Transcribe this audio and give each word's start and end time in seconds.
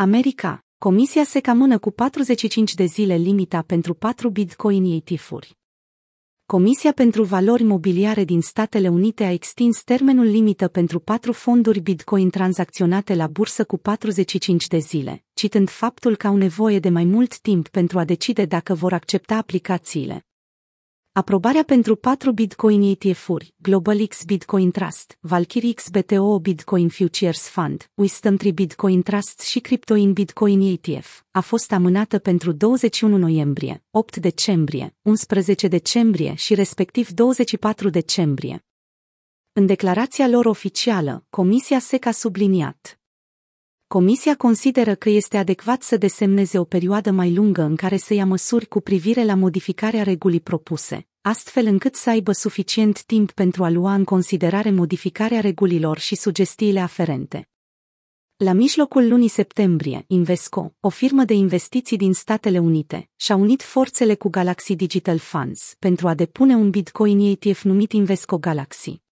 America. 0.00 0.64
Comisia 0.78 1.24
SEC 1.24 1.46
amână 1.46 1.78
cu 1.78 1.90
45 1.90 2.74
de 2.74 2.84
zile 2.84 3.16
limita 3.16 3.62
pentru 3.62 3.94
4 3.94 4.28
Bitcoin 4.30 4.84
ETF-uri. 4.84 5.58
Comisia 6.46 6.92
pentru 6.92 7.22
Valori 7.24 7.62
Mobiliare 7.62 8.24
din 8.24 8.40
Statele 8.40 8.88
Unite 8.88 9.24
a 9.24 9.32
extins 9.32 9.82
termenul 9.82 10.24
limită 10.24 10.68
pentru 10.68 10.98
patru 10.98 11.32
fonduri 11.32 11.80
Bitcoin 11.80 12.30
tranzacționate 12.30 13.14
la 13.14 13.26
bursă 13.26 13.64
cu 13.64 13.78
45 13.78 14.66
de 14.66 14.78
zile, 14.78 15.24
citând 15.32 15.68
faptul 15.68 16.16
că 16.16 16.26
au 16.26 16.36
nevoie 16.36 16.78
de 16.78 16.88
mai 16.88 17.04
mult 17.04 17.38
timp 17.38 17.68
pentru 17.68 17.98
a 17.98 18.04
decide 18.04 18.44
dacă 18.44 18.74
vor 18.74 18.92
accepta 18.92 19.36
aplicațiile. 19.36 20.27
Aprobarea 21.12 21.62
pentru 21.62 21.96
4 21.96 22.32
Bitcoin 22.32 22.82
ETF-uri, 22.82 23.54
Global 23.56 24.06
X 24.06 24.24
Bitcoin 24.24 24.70
Trust, 24.70 25.18
Valkyrie 25.20 25.72
X 25.72 25.88
BTO 25.88 26.38
Bitcoin 26.38 26.88
Futures 26.88 27.48
Fund, 27.48 27.90
Wisdom 27.94 28.36
Tree 28.36 28.52
Bitcoin 28.52 29.02
Trust 29.02 29.40
și 29.40 29.60
Cryptoin 29.60 30.12
Bitcoin 30.12 30.60
ETF, 30.60 31.22
a 31.30 31.40
fost 31.40 31.72
amânată 31.72 32.18
pentru 32.18 32.52
21 32.52 33.16
noiembrie, 33.16 33.84
8 33.90 34.16
decembrie, 34.16 34.96
11 35.02 35.68
decembrie 35.68 36.34
și 36.34 36.54
respectiv 36.54 37.08
24 37.08 37.88
decembrie. 37.88 38.64
În 39.52 39.66
declarația 39.66 40.28
lor 40.28 40.46
oficială, 40.46 41.24
Comisia 41.30 41.78
SEC 41.78 42.06
a 42.06 42.10
subliniat. 42.10 42.97
Comisia 43.88 44.36
consideră 44.36 44.94
că 44.94 45.08
este 45.08 45.36
adecvat 45.36 45.82
să 45.82 45.96
desemneze 45.96 46.58
o 46.58 46.64
perioadă 46.64 47.10
mai 47.10 47.34
lungă 47.34 47.62
în 47.62 47.76
care 47.76 47.96
să 47.96 48.14
ia 48.14 48.26
măsuri 48.26 48.66
cu 48.66 48.80
privire 48.80 49.24
la 49.24 49.34
modificarea 49.34 50.02
regulii 50.02 50.40
propuse, 50.40 51.06
astfel 51.20 51.66
încât 51.66 51.94
să 51.94 52.10
aibă 52.10 52.32
suficient 52.32 53.02
timp 53.02 53.30
pentru 53.30 53.64
a 53.64 53.70
lua 53.70 53.94
în 53.94 54.04
considerare 54.04 54.70
modificarea 54.70 55.40
regulilor 55.40 55.98
și 55.98 56.14
sugestiile 56.14 56.80
aferente. 56.80 57.48
La 58.36 58.52
mijlocul 58.52 59.08
lunii 59.08 59.28
septembrie, 59.28 60.04
Invesco, 60.06 60.74
o 60.80 60.88
firmă 60.88 61.24
de 61.24 61.34
investiții 61.34 61.96
din 61.96 62.12
Statele 62.12 62.58
Unite, 62.58 63.10
și-a 63.16 63.36
unit 63.36 63.62
forțele 63.62 64.14
cu 64.14 64.28
Galaxy 64.28 64.74
Digital 64.74 65.18
Funds 65.18 65.74
pentru 65.78 66.08
a 66.08 66.14
depune 66.14 66.54
un 66.54 66.70
Bitcoin 66.70 67.18
ETF 67.18 67.62
numit 67.62 67.92
Invesco 67.92 68.38
Galaxy. 68.38 69.06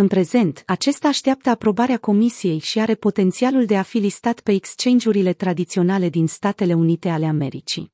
În 0.00 0.08
prezent, 0.08 0.62
acesta 0.66 1.08
așteaptă 1.08 1.50
aprobarea 1.50 1.98
comisiei 1.98 2.58
și 2.58 2.78
are 2.78 2.94
potențialul 2.94 3.64
de 3.64 3.76
a 3.76 3.82
fi 3.82 3.98
listat 3.98 4.40
pe 4.40 4.52
exchange-urile 4.52 5.32
tradiționale 5.32 6.08
din 6.08 6.26
Statele 6.26 6.74
Unite 6.74 7.08
ale 7.08 7.26
Americii. 7.26 7.92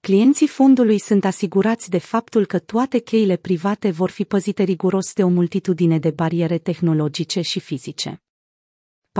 Clienții 0.00 0.46
fondului 0.46 0.98
sunt 0.98 1.24
asigurați 1.24 1.90
de 1.90 1.98
faptul 1.98 2.46
că 2.46 2.58
toate 2.58 2.98
cheile 2.98 3.36
private 3.36 3.90
vor 3.90 4.10
fi 4.10 4.24
păzite 4.24 4.62
riguros 4.62 5.12
de 5.12 5.22
o 5.22 5.28
multitudine 5.28 5.98
de 5.98 6.10
bariere 6.10 6.58
tehnologice 6.58 7.40
și 7.40 7.60
fizice. 7.60 8.23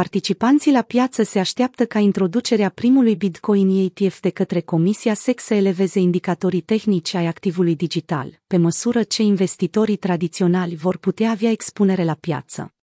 Participanții 0.00 0.72
la 0.72 0.82
piață 0.82 1.22
se 1.22 1.38
așteaptă 1.38 1.86
ca 1.86 1.98
introducerea 1.98 2.68
primului 2.68 3.16
Bitcoin 3.16 3.68
ETF 3.68 4.20
de 4.20 4.30
către 4.30 4.60
Comisia 4.60 5.14
SEC 5.14 5.40
să 5.40 5.54
eleveze 5.54 5.98
indicatorii 5.98 6.60
tehnici 6.60 7.14
ai 7.14 7.26
activului 7.26 7.76
digital, 7.76 8.40
pe 8.46 8.56
măsură 8.56 9.02
ce 9.02 9.22
investitorii 9.22 9.96
tradiționali 9.96 10.74
vor 10.74 10.96
putea 10.96 11.30
avea 11.30 11.50
expunere 11.50 12.04
la 12.04 12.14
piață. 12.14 12.74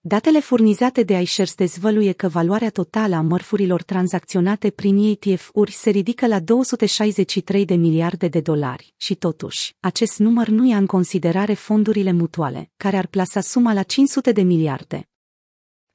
Datele 0.00 0.40
furnizate 0.40 1.02
de 1.02 1.20
iShares 1.20 1.54
dezvăluie 1.54 2.12
că 2.12 2.28
valoarea 2.28 2.70
totală 2.70 3.14
a 3.14 3.20
mărfurilor 3.20 3.82
tranzacționate 3.82 4.70
prin 4.70 4.96
ETF-uri 4.96 5.72
se 5.72 5.90
ridică 5.90 6.26
la 6.26 6.38
263 6.38 7.64
de 7.64 7.74
miliarde 7.74 8.28
de 8.28 8.40
dolari 8.40 8.94
și 8.96 9.14
totuși, 9.14 9.74
acest 9.80 10.18
număr 10.18 10.48
nu 10.48 10.68
ia 10.68 10.76
în 10.76 10.86
considerare 10.86 11.54
fondurile 11.54 12.12
mutuale, 12.12 12.70
care 12.76 12.96
ar 12.96 13.06
plasa 13.06 13.40
suma 13.40 13.72
la 13.72 13.82
500 13.82 14.32
de 14.32 14.42
miliarde. 14.42 15.09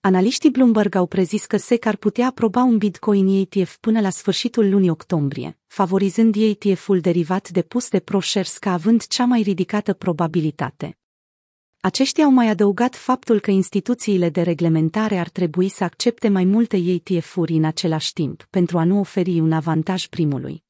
Analiștii 0.05 0.51
Bloomberg 0.51 0.95
au 0.95 1.05
prezis 1.05 1.45
că 1.45 1.57
SEC 1.57 1.85
ar 1.85 1.95
putea 1.95 2.27
aproba 2.27 2.63
un 2.63 2.77
Bitcoin 2.77 3.27
ETF 3.27 3.77
până 3.77 4.01
la 4.01 4.09
sfârșitul 4.09 4.69
lunii 4.69 4.89
octombrie, 4.89 5.57
favorizând 5.67 6.35
ETF-ul 6.35 6.99
derivat 6.99 7.49
depus 7.49 7.89
de 7.89 7.99
ProShares 7.99 8.57
ca 8.57 8.73
având 8.73 9.07
cea 9.07 9.25
mai 9.25 9.41
ridicată 9.41 9.93
probabilitate. 9.93 10.97
Aceștia 11.79 12.23
au 12.23 12.31
mai 12.31 12.47
adăugat 12.47 12.95
faptul 12.95 13.39
că 13.39 13.51
instituțiile 13.51 14.29
de 14.29 14.41
reglementare 14.41 15.17
ar 15.17 15.29
trebui 15.29 15.69
să 15.69 15.83
accepte 15.83 16.27
mai 16.27 16.43
multe 16.43 16.77
ETF-uri 16.77 17.53
în 17.53 17.63
același 17.63 18.13
timp 18.13 18.47
pentru 18.49 18.77
a 18.77 18.83
nu 18.83 18.99
oferi 18.99 19.39
un 19.39 19.51
avantaj 19.51 20.07
primului. 20.07 20.64